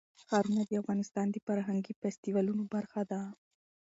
[0.25, 3.21] ښارونه د افغانستان د فرهنګي فستیوالونو برخه ده.